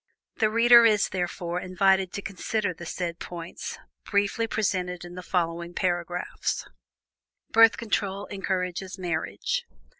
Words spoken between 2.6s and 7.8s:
the said points, briefly presented in the following paragraphs: BIRTH